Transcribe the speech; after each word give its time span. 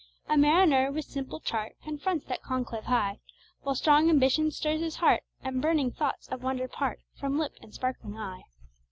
A 0.27 0.35
mariner 0.35 0.91
with 0.91 1.05
simple 1.05 1.39
chart 1.39 1.73
Confronts 1.83 2.25
that 2.25 2.41
conclave 2.41 2.85
high, 2.85 3.19
While 3.61 3.75
strong 3.75 4.09
ambition 4.09 4.49
stirs 4.49 4.81
his 4.81 4.95
heart, 4.95 5.21
And 5.43 5.61
burning 5.61 5.91
thoughts 5.91 6.27
of 6.29 6.41
wonder 6.41 6.67
part 6.67 7.01
From 7.13 7.37
lip 7.37 7.53
and 7.61 7.71
sparkling 7.71 8.17
eye. 8.17 8.41